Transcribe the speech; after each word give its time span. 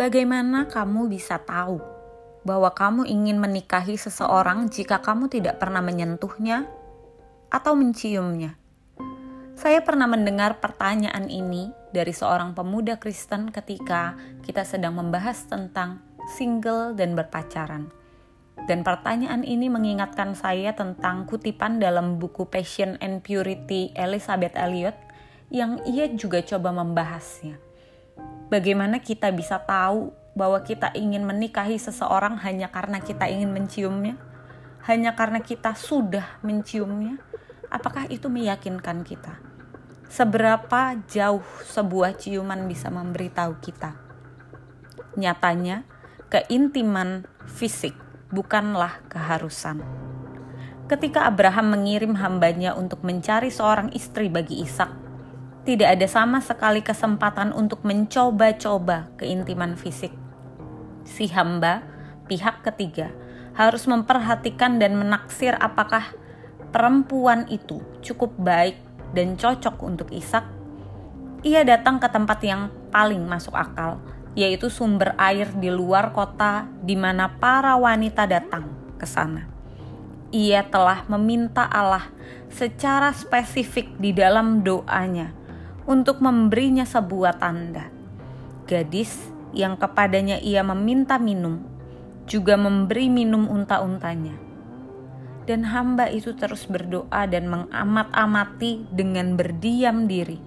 Bagaimana 0.00 0.64
kamu 0.64 1.12
bisa 1.12 1.36
tahu 1.44 1.76
bahwa 2.40 2.72
kamu 2.72 3.04
ingin 3.04 3.36
menikahi 3.36 4.00
seseorang 4.00 4.72
jika 4.72 5.04
kamu 5.04 5.28
tidak 5.28 5.60
pernah 5.60 5.84
menyentuhnya 5.84 6.64
atau 7.52 7.76
menciumnya? 7.76 8.56
Saya 9.60 9.84
pernah 9.84 10.08
mendengar 10.08 10.56
pertanyaan 10.56 11.28
ini 11.28 11.68
dari 11.92 12.16
seorang 12.16 12.56
pemuda 12.56 12.96
Kristen 12.96 13.52
ketika 13.52 14.16
kita 14.40 14.64
sedang 14.64 14.96
membahas 14.96 15.44
tentang 15.44 16.00
single 16.32 16.96
dan 16.96 17.12
berpacaran. 17.12 17.92
Dan 18.64 18.80
pertanyaan 18.80 19.44
ini 19.44 19.68
mengingatkan 19.68 20.32
saya 20.32 20.72
tentang 20.72 21.28
kutipan 21.28 21.76
dalam 21.76 22.16
buku 22.16 22.48
Passion 22.48 22.96
and 23.04 23.20
Purity 23.20 23.92
Elizabeth 23.92 24.56
Elliot 24.56 24.96
yang 25.52 25.76
ia 25.84 26.08
juga 26.08 26.40
coba 26.40 26.72
membahasnya. 26.72 27.68
Bagaimana 28.50 28.98
kita 28.98 29.30
bisa 29.30 29.62
tahu 29.62 30.10
bahwa 30.34 30.58
kita 30.66 30.90
ingin 30.98 31.22
menikahi 31.22 31.78
seseorang 31.78 32.38
hanya 32.42 32.70
karena 32.70 32.98
kita 32.98 33.30
ingin 33.30 33.54
menciumnya? 33.54 34.18
Hanya 34.88 35.14
karena 35.14 35.38
kita 35.44 35.76
sudah 35.76 36.40
menciumnya? 36.42 37.20
Apakah 37.70 38.10
itu 38.10 38.26
meyakinkan 38.26 39.06
kita? 39.06 39.38
Seberapa 40.10 40.98
jauh 41.06 41.46
sebuah 41.70 42.18
ciuman 42.18 42.66
bisa 42.66 42.90
memberitahu 42.90 43.62
kita? 43.62 43.94
Nyatanya, 45.14 45.86
keintiman 46.26 47.30
fisik 47.46 47.94
bukanlah 48.30 49.02
keharusan. 49.10 49.82
Ketika 50.90 51.30
Abraham 51.30 51.78
mengirim 51.78 52.18
hambanya 52.18 52.74
untuk 52.74 53.06
mencari 53.06 53.54
seorang 53.54 53.94
istri 53.94 54.26
bagi 54.26 54.58
Ishak, 54.66 54.90
tidak 55.70 55.94
ada 55.94 56.08
sama 56.10 56.42
sekali 56.42 56.82
kesempatan 56.82 57.54
untuk 57.54 57.86
mencoba-coba 57.86 59.06
keintiman 59.14 59.78
fisik. 59.78 60.10
Si 61.06 61.30
hamba, 61.30 61.86
pihak 62.26 62.66
ketiga, 62.66 63.14
harus 63.54 63.86
memperhatikan 63.86 64.82
dan 64.82 64.98
menaksir 64.98 65.54
apakah 65.62 66.10
perempuan 66.74 67.46
itu 67.46 67.78
cukup 68.02 68.34
baik 68.34 68.82
dan 69.14 69.38
cocok 69.38 69.78
untuk 69.86 70.10
Ishak. 70.10 70.42
Ia 71.46 71.62
datang 71.62 72.02
ke 72.02 72.10
tempat 72.10 72.42
yang 72.42 72.66
paling 72.90 73.22
masuk 73.22 73.54
akal, 73.54 74.02
yaitu 74.34 74.66
sumber 74.74 75.14
air 75.22 75.54
di 75.54 75.70
luar 75.70 76.10
kota 76.10 76.66
di 76.82 76.98
mana 76.98 77.30
para 77.38 77.78
wanita 77.78 78.26
datang 78.26 78.66
ke 78.98 79.06
sana. 79.06 79.46
Ia 80.34 80.66
telah 80.66 81.06
meminta 81.06 81.62
Allah 81.70 82.10
secara 82.50 83.14
spesifik 83.14 83.94
di 84.02 84.10
dalam 84.10 84.66
doanya 84.66 85.39
untuk 85.90 86.22
memberinya 86.22 86.86
sebuah 86.86 87.42
tanda. 87.42 87.90
Gadis 88.70 89.10
yang 89.50 89.74
kepadanya 89.74 90.38
ia 90.38 90.62
meminta 90.62 91.18
minum 91.18 91.66
juga 92.30 92.54
memberi 92.54 93.10
minum 93.10 93.50
unta-untanya. 93.50 94.38
Dan 95.50 95.66
hamba 95.66 96.06
itu 96.06 96.30
terus 96.38 96.70
berdoa 96.70 97.26
dan 97.26 97.50
mengamat-amati 97.50 98.86
dengan 98.94 99.34
berdiam 99.34 100.06
diri 100.06 100.38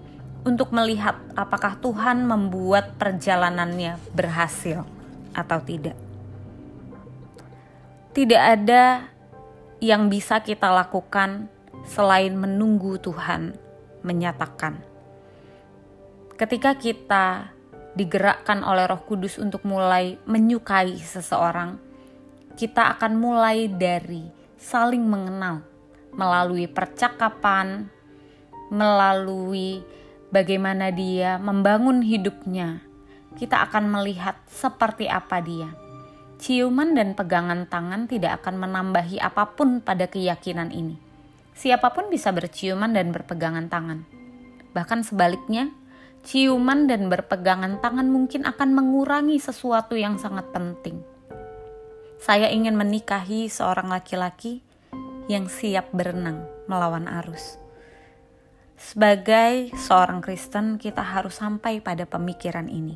untuk 0.48 0.72
melihat 0.72 1.20
apakah 1.36 1.76
Tuhan 1.84 2.24
membuat 2.24 2.96
perjalanannya 2.96 4.00
berhasil 4.16 4.88
atau 5.36 5.60
tidak. 5.60 6.00
Tidak 8.16 8.40
ada 8.40 9.12
yang 9.84 10.08
bisa 10.08 10.40
kita 10.40 10.72
lakukan 10.72 11.52
selain 11.84 12.32
menunggu 12.40 12.96
Tuhan 12.96 13.60
menyatakan 14.08 14.93
ketika 16.38 16.73
kita 16.78 17.53
digerakkan 17.94 18.66
oleh 18.66 18.89
Roh 18.89 19.02
Kudus 19.06 19.38
untuk 19.38 19.62
mulai 19.66 20.17
menyukai 20.26 20.98
seseorang, 20.98 21.78
kita 22.58 22.97
akan 22.97 23.18
mulai 23.18 23.69
dari 23.69 24.25
saling 24.58 25.06
mengenal 25.06 25.62
melalui 26.13 26.69
percakapan, 26.69 27.90
melalui 28.69 29.81
bagaimana 30.30 30.94
dia 30.94 31.38
membangun 31.41 32.02
hidupnya. 32.02 32.81
Kita 33.34 33.66
akan 33.66 33.90
melihat 33.90 34.38
seperti 34.46 35.09
apa 35.09 35.41
dia. 35.41 35.74
Ciuman 36.38 36.94
dan 36.94 37.18
pegangan 37.18 37.66
tangan 37.66 38.06
tidak 38.06 38.44
akan 38.44 38.62
menambahi 38.62 39.18
apa 39.18 39.58
pun 39.58 39.81
pada 39.81 40.06
keyakinan 40.06 40.69
ini. 40.69 40.97
Siapa 41.53 41.94
pun 41.94 42.09
bisa 42.13 42.34
berciuman 42.34 42.94
dan 42.94 43.09
berpegangan 43.13 43.69
tangan. 43.69 44.06
Bahkan 44.74 45.06
sebaliknya, 45.06 45.69
ciuman 46.23 46.88
dan 46.88 47.11
berpegangan 47.11 47.84
tangan 47.84 48.07
mungkin 48.07 48.47
akan 48.47 48.72
mengurangi 48.72 49.35
sesuatu 49.44 50.00
yang 50.00 50.16
sangat 50.16 50.47
penting. 50.56 51.03
Saya 52.16 52.47
ingin 52.47 52.79
menikahi 52.79 53.51
seorang 53.51 53.91
laki-laki 53.91 54.63
yang 55.28 55.51
siap 55.51 55.91
berenang 55.91 56.47
melawan 56.72 57.11
arus. 57.11 57.59
Sebagai 58.79 59.75
seorang 59.75 60.23
Kristen, 60.23 60.79
kita 60.79 61.03
harus 61.03 61.44
sampai 61.44 61.84
pada 61.84 62.07
pemikiran 62.07 62.72
ini. 62.72 62.95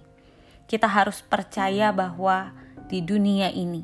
Kita 0.63 0.87
harus 0.87 1.19
percaya 1.19 1.91
bahwa 1.91 2.55
di 2.87 3.03
dunia 3.03 3.51
ini 3.51 3.83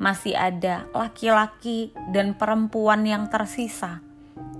masih 0.00 0.32
ada 0.32 0.88
laki-laki 0.96 1.92
dan 2.12 2.32
perempuan 2.32 3.04
yang 3.04 3.28
tersisa 3.28 4.00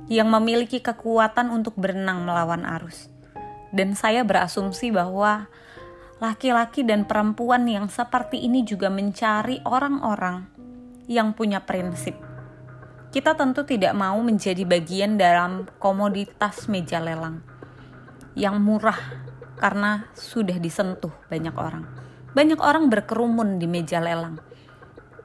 yang 0.09 0.29
memiliki 0.29 0.81
kekuatan 0.85 1.49
untuk 1.53 1.77
berenang 1.77 2.25
melawan 2.25 2.65
arus 2.81 3.18
dan 3.75 3.93
saya 3.93 4.25
berasumsi 4.25 4.93
bahwa 4.93 5.49
laki-laki 6.19 6.83
dan 6.83 7.07
perempuan 7.07 7.69
yang 7.69 7.87
seperti 7.87 8.43
ini 8.43 8.67
juga 8.67 8.91
mencari 8.91 9.63
orang-orang 9.63 10.49
yang 11.07 11.33
punya 11.33 11.63
prinsip. 11.63 12.19
Kita 13.09 13.33
tentu 13.33 13.65
tidak 13.65 13.97
mau 13.97 14.21
menjadi 14.21 14.69
bagian 14.69 15.17
dalam 15.17 15.65
komoditas 15.81 16.69
meja 16.69 17.01
lelang 17.01 17.41
yang 18.37 18.61
murah 18.61 18.99
karena 19.59 20.07
sudah 20.15 20.61
disentuh 20.61 21.11
banyak 21.27 21.57
orang. 21.57 21.89
Banyak 22.37 22.61
orang 22.61 22.93
berkerumun 22.93 23.59
di 23.59 23.67
meja 23.67 23.99
lelang, 23.99 24.39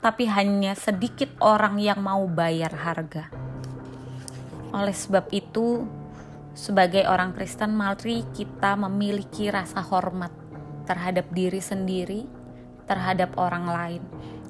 tapi 0.02 0.26
hanya 0.26 0.74
sedikit 0.74 1.30
orang 1.44 1.78
yang 1.78 2.02
mau 2.02 2.26
bayar 2.26 2.74
harga. 2.74 3.30
Oleh 4.74 4.96
sebab 4.96 5.30
itu, 5.30 5.86
sebagai 6.54 7.10
orang 7.10 7.34
Kristen, 7.34 7.74
mari 7.74 8.26
kita 8.34 8.78
memiliki 8.78 9.50
rasa 9.50 9.82
hormat 9.82 10.30
terhadap 10.86 11.30
diri 11.34 11.60
sendiri, 11.60 12.30
terhadap 12.86 13.36
orang 13.42 13.66
lain. 13.66 14.04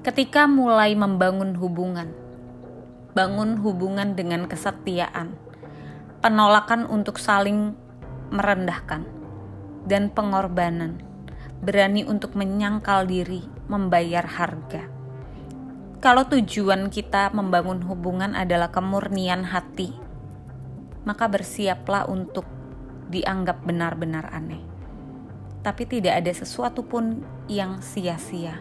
Ketika 0.04 0.46
mulai 0.46 0.92
membangun 1.00 1.56
hubungan, 1.56 2.12
bangun 3.16 3.56
hubungan 3.64 4.20
dengan 4.20 4.52
kesetiaan, 4.52 5.40
penolakan 6.20 6.84
untuk 6.92 7.16
saling 7.20 7.72
merendahkan, 8.36 9.08
dan 9.88 10.12
pengorbanan, 10.12 11.00
berani 11.64 12.04
untuk 12.04 12.36
menyangkal 12.36 13.08
diri, 13.08 13.48
membayar 13.72 14.28
harga. 14.28 14.92
Kalau 16.04 16.28
tujuan 16.28 16.92
kita 16.92 17.32
membangun 17.32 17.80
hubungan 17.88 18.36
adalah 18.36 18.76
kemurnian 18.76 19.48
hati, 19.48 19.96
maka 21.04 21.28
bersiaplah 21.28 22.08
untuk 22.08 22.48
dianggap 23.12 23.64
benar-benar 23.64 24.32
aneh. 24.32 24.64
Tapi 25.64 25.88
tidak 25.88 26.24
ada 26.24 26.32
sesuatu 26.36 26.84
pun 26.84 27.24
yang 27.48 27.80
sia-sia. 27.80 28.60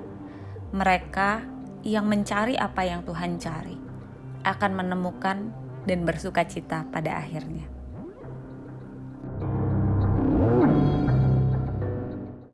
Mereka 0.71 1.43
yang 1.83 2.07
mencari 2.07 2.55
apa 2.55 2.87
yang 2.87 3.03
Tuhan 3.03 3.43
cari 3.43 3.75
akan 4.47 4.71
menemukan 4.75 5.51
dan 5.83 6.07
bersuka 6.07 6.47
cita 6.47 6.87
pada 6.91 7.19
akhirnya. 7.19 7.67